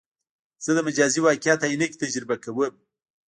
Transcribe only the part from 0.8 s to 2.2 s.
مجازي واقعیت عینکې